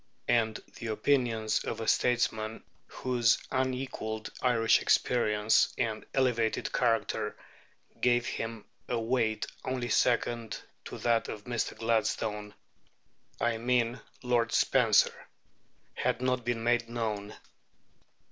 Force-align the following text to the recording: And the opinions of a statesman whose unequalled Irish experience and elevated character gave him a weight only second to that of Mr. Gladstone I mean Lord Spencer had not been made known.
And 0.29 0.55
the 0.79 0.87
opinions 0.87 1.63
of 1.63 1.79
a 1.79 1.87
statesman 1.87 2.63
whose 2.87 3.37
unequalled 3.51 4.31
Irish 4.41 4.81
experience 4.81 5.71
and 5.77 6.03
elevated 6.15 6.73
character 6.73 7.37
gave 7.99 8.25
him 8.25 8.65
a 8.89 8.99
weight 8.99 9.45
only 9.63 9.89
second 9.89 10.59
to 10.85 10.97
that 10.97 11.27
of 11.29 11.43
Mr. 11.43 11.77
Gladstone 11.77 12.55
I 13.39 13.59
mean 13.59 14.01
Lord 14.23 14.51
Spencer 14.53 15.13
had 15.93 16.19
not 16.19 16.43
been 16.43 16.63
made 16.63 16.89
known. 16.89 17.35